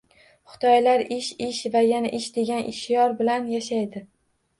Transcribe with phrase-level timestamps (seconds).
[0.51, 4.03] Xitoylar ish, ish va yana ish degan shior bilan yashaydi.